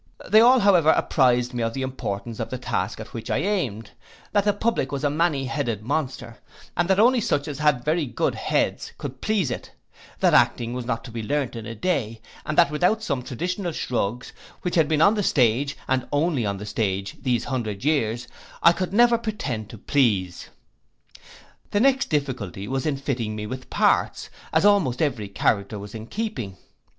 They 0.27 0.41
all, 0.41 0.61
however, 0.61 0.89
apprized 0.89 1.53
me 1.53 1.61
of 1.61 1.75
the 1.75 1.83
importance 1.83 2.39
of 2.39 2.49
the 2.49 2.57
task 2.57 2.99
at 2.99 3.13
which 3.13 3.29
I 3.29 3.37
aimed; 3.37 3.91
that 4.31 4.45
the 4.45 4.51
public 4.51 4.91
was 4.91 5.03
a 5.03 5.11
many 5.11 5.45
headed 5.45 5.83
monster, 5.83 6.39
and 6.75 6.89
that 6.89 6.99
only 6.99 7.21
such 7.21 7.47
as 7.47 7.59
had 7.59 7.85
very 7.85 8.07
good 8.07 8.33
heads 8.33 8.93
could 8.97 9.21
please 9.21 9.51
it: 9.51 9.71
that 10.19 10.33
acting 10.33 10.73
was 10.73 10.87
not 10.87 11.03
to 11.03 11.11
be 11.11 11.21
learnt 11.21 11.55
in 11.55 11.67
a 11.67 11.75
day; 11.75 12.19
and 12.47 12.57
that 12.57 12.71
without 12.71 13.03
some 13.03 13.21
traditional 13.21 13.71
shrugs, 13.73 14.33
which 14.63 14.73
had 14.73 14.87
been 14.87 15.03
on 15.03 15.13
the 15.13 15.21
stage, 15.21 15.77
and 15.87 16.07
only 16.11 16.47
on 16.47 16.57
the 16.57 16.65
stage, 16.65 17.15
these 17.21 17.43
hundred 17.43 17.85
years, 17.85 18.27
I 18.63 18.71
could 18.71 18.93
never 18.93 19.19
pretend 19.19 19.69
to 19.69 19.77
please. 19.77 20.49
The 21.69 21.79
next 21.79 22.09
difficulty 22.09 22.67
was 22.67 22.87
in 22.87 22.97
fitting 22.97 23.35
me 23.35 23.45
with 23.45 23.69
parts, 23.69 24.31
as 24.51 24.65
almost 24.65 24.99
every 24.99 25.27
character 25.27 25.77
was 25.77 25.93
in 25.93 26.07
keeping. 26.07 26.57